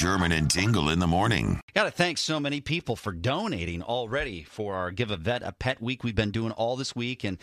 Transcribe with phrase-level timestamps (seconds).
[0.00, 1.60] Sherman and Tingle in the morning.
[1.74, 5.52] Got to thank so many people for donating already for our Give a Vet a
[5.52, 7.36] Pet Week we've been doing all this week, and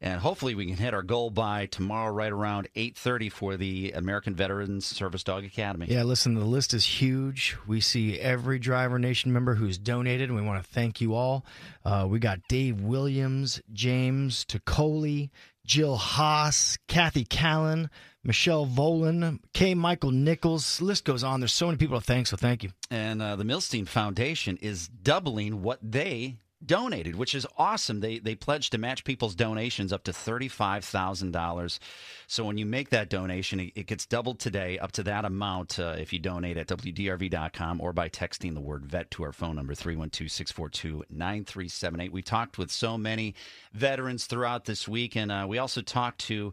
[0.00, 3.90] and hopefully we can hit our goal by tomorrow, right around eight thirty for the
[3.96, 5.86] American Veterans Service Dog Academy.
[5.88, 7.56] Yeah, listen, the list is huge.
[7.66, 11.44] We see every Driver Nation member who's donated, and we want to thank you all.
[11.84, 15.30] Uh, we got Dave Williams, James Tocoli,
[15.68, 17.90] Jill Haas, Kathy Callan,
[18.24, 19.74] Michelle Volan, K.
[19.74, 20.80] Michael Nichols.
[20.80, 21.40] List goes on.
[21.40, 22.70] There's so many people to thank, so thank you.
[22.90, 28.00] And uh, the Milstein Foundation is doubling what they donated, which is awesome.
[28.00, 31.80] They they pledged to match people's donations up to thirty five thousand dollars.
[32.26, 35.78] So when you make that donation, it, it gets doubled today up to that amount
[35.78, 39.54] uh, if you donate at wdrv.com or by texting the word vet to our phone
[39.56, 42.10] number 312-642-9378.
[42.10, 43.34] We talked with so many
[43.72, 46.52] veterans throughout this week, and uh, we also talked to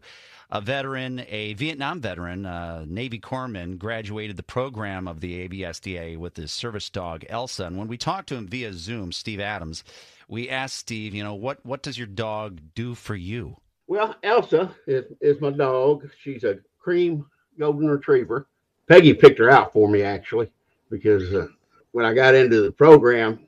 [0.50, 6.36] a veteran, a Vietnam veteran, uh, Navy corpsman, graduated the program of the AVSDA with
[6.36, 7.64] his service dog Elsa.
[7.64, 9.82] And when we talked to him via Zoom, Steve Adams,
[10.28, 13.56] we asked Steve, you know, what what does your dog do for you?
[13.86, 16.08] Well, Elsa is, is my dog.
[16.20, 17.26] She's a cream
[17.58, 18.48] golden retriever.
[18.88, 20.50] Peggy picked her out for me actually
[20.90, 21.48] because uh,
[21.92, 23.40] when I got into the program,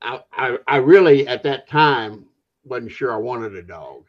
[0.00, 2.26] I, I, I really at that time
[2.64, 4.04] wasn't sure I wanted a dog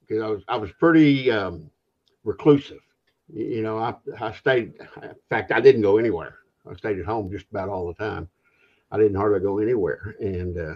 [0.00, 1.70] because I was I was pretty um,
[2.24, 2.80] reclusive.
[3.32, 6.38] You know, I, I stayed, in fact, I didn't go anywhere.
[6.70, 8.28] I stayed at home just about all the time.
[8.90, 10.14] I didn't hardly go anywhere.
[10.20, 10.74] And uh,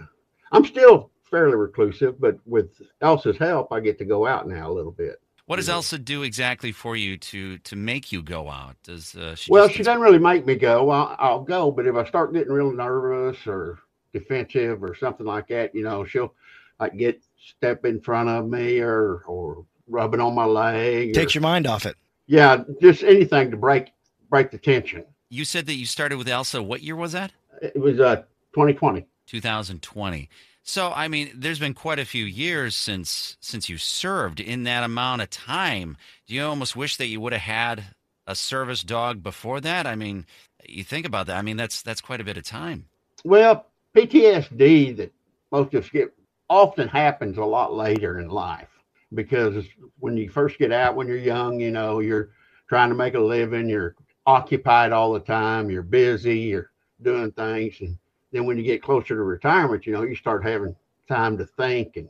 [0.51, 4.73] I'm still fairly reclusive, but with Elsa's help, I get to go out now a
[4.73, 5.21] little bit.
[5.45, 8.75] What does Elsa do exactly for you to to make you go out?
[8.83, 9.49] Does uh, she?
[9.49, 10.89] Well, she doesn't really make me go.
[10.89, 13.79] I'll, I'll go, but if I start getting real nervous or
[14.11, 16.33] defensive or something like that, you know, she'll
[16.81, 21.13] like get step in front of me or or rubbing on my leg.
[21.13, 21.95] Takes or, your mind off it.
[22.25, 23.93] Yeah, just anything to break
[24.29, 25.05] break the tension.
[25.29, 26.61] You said that you started with Elsa.
[26.61, 27.31] What year was that?
[27.61, 28.17] It was uh
[28.53, 29.07] 2020.
[29.27, 30.29] 2020.
[30.63, 34.39] So, I mean, there's been quite a few years since since you served.
[34.39, 35.95] In that amount of time,
[36.27, 37.85] do you almost wish that you would have had
[38.25, 39.87] a service dog before that?
[39.87, 40.25] I mean,
[40.67, 41.37] you think about that.
[41.37, 42.85] I mean, that's that's quite a bit of time.
[43.23, 45.13] Well, PTSD that
[45.51, 46.13] most of us get
[46.49, 48.69] often happens a lot later in life
[49.13, 49.65] because
[49.99, 52.31] when you first get out when you're young, you know, you're
[52.67, 53.95] trying to make a living, you're
[54.25, 56.71] occupied all the time, you're busy, you're
[57.01, 57.75] doing things.
[57.79, 57.97] And
[58.31, 60.75] then when you get closer to retirement, you know, you start having
[61.07, 62.09] time to think and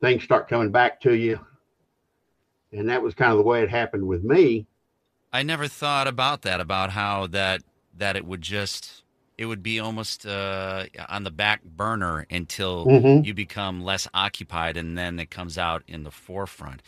[0.00, 1.38] things start coming back to you.
[2.72, 4.66] And that was kind of the way it happened with me.
[5.32, 7.62] I never thought about that, about how that
[7.98, 9.04] that it would just
[9.38, 13.24] it would be almost uh, on the back burner until mm-hmm.
[13.24, 16.82] you become less occupied and then it comes out in the forefront.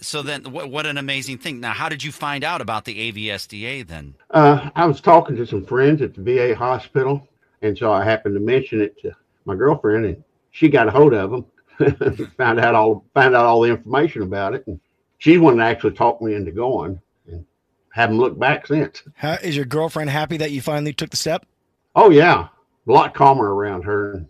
[0.00, 1.60] So then, what, what an amazing thing.
[1.60, 4.14] Now, how did you find out about the AVSDA then?
[4.30, 7.28] Uh, I was talking to some friends at the VA hospital,
[7.62, 9.12] and so I happened to mention it to
[9.44, 13.60] my girlfriend, and she got a hold of them, found out all found out all
[13.60, 14.80] the information about it, and
[15.18, 17.44] she's one that actually talked me into going, and
[17.92, 19.02] haven't looked back since.
[19.14, 21.46] How, is your girlfriend happy that you finally took the step?
[21.94, 22.48] Oh yeah,
[22.86, 24.24] a lot calmer around her.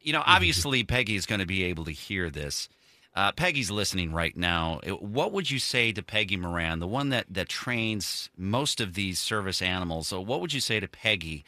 [0.00, 2.68] You know, obviously Peggy is going to be able to hear this.
[3.16, 4.78] Uh, Peggy's listening right now.
[5.00, 9.18] What would you say to Peggy Moran, the one that, that trains most of these
[9.18, 10.08] service animals?
[10.08, 11.42] So what would you say to Peggy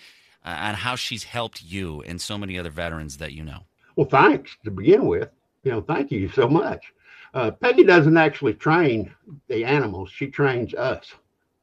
[0.44, 3.60] uh, on how she's helped you and so many other veterans that you know?
[3.96, 5.28] Well, thanks to begin with.
[5.64, 6.92] You know, thank you so much.
[7.34, 9.14] Uh, Peggy doesn't actually train
[9.48, 11.12] the animals; she trains us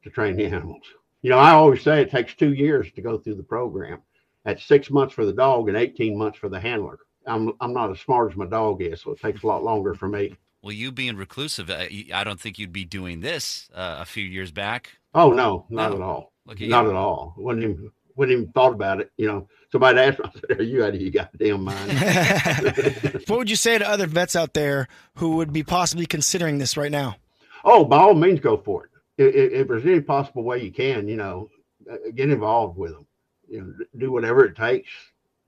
[0.04, 0.84] to train the animals
[1.26, 4.00] you know, I always say it takes two years to go through the program.
[4.44, 7.00] That's six months for the dog and 18 months for the handler.
[7.26, 9.96] I'm, I'm not as smart as my dog is, so it takes a lot longer
[9.96, 10.36] for me.
[10.62, 14.24] Well, you being reclusive, uh, I don't think you'd be doing this uh, a few
[14.24, 14.92] years back.
[15.16, 15.96] Oh no, not no.
[15.96, 16.32] at all.
[16.46, 16.92] Look, Not you.
[16.92, 17.34] at all.
[17.38, 19.12] Wouldn't even wouldn't even thought about it.
[19.18, 21.92] You know, somebody asked me, I said, "Are you out of your goddamn mind?"
[23.28, 26.78] what would you say to other vets out there who would be possibly considering this
[26.78, 27.16] right now?
[27.64, 31.08] Oh, by all means, go for it if, if there's any possible way you can,
[31.08, 31.50] you know,
[31.90, 33.06] uh, get involved with them.
[33.48, 34.90] You know, do whatever it takes.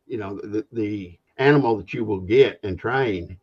[0.05, 3.37] You know, the the animal that you will get and train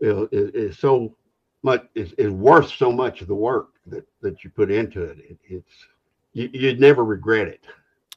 [0.00, 1.14] is, is so
[1.62, 5.18] much is, is worth so much of the work that that you put into it.
[5.18, 5.86] it it's
[6.32, 7.64] you, would never regret it.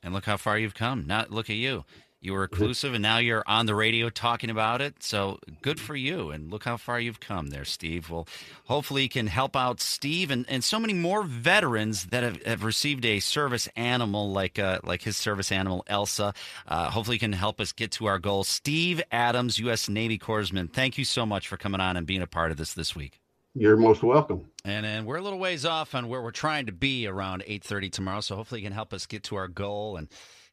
[0.08, 1.06] And look how far you've come.
[1.06, 1.84] Now look at you.
[2.22, 5.04] You were reclusive, and now you're on the radio talking about it.
[5.04, 6.32] So good for you.
[6.32, 8.10] And look how far you've come there, Steve.
[8.10, 8.26] Well,
[8.64, 12.64] hopefully, you can help out Steve and, and so many more veterans that have, have
[12.64, 16.34] received a service animal like uh, like his service animal, Elsa.
[16.66, 18.46] Uh, hopefully, you can help us get to our goal.
[18.46, 19.90] Steve Adams, U.S.
[19.90, 22.74] Navy Corpsman, thank you so much for coming on and being a part of this
[22.74, 23.20] this week.
[23.58, 24.46] You're most welcome.
[24.64, 27.92] And then we're a little ways off on where we're trying to be around 8:30
[27.92, 28.22] tomorrow.
[28.22, 30.08] So hopefully, you can help us get to our goal and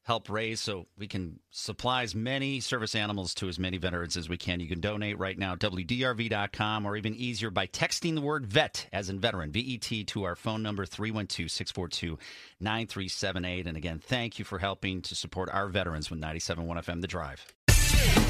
[0.05, 4.29] help raise so we can supply as many service animals to as many veterans as
[4.29, 4.61] we can.
[4.61, 9.09] You can donate right now, WDRV.com, or even easier by texting the word VET, as
[9.09, 12.19] in veteran, VET, to our phone number, 312 642
[12.61, 13.67] 9378.
[13.67, 17.55] And again, thank you for helping to support our veterans with 97.1 FM The Drive.